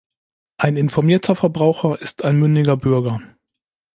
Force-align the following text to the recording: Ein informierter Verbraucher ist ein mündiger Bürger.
Ein 0.57 0.77
informierter 0.77 1.35
Verbraucher 1.35 2.01
ist 2.01 2.25
ein 2.25 2.39
mündiger 2.39 2.75
Bürger. 2.75 3.21